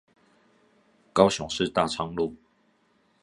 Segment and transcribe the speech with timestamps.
[1.13, 2.33] 高雄市大昌路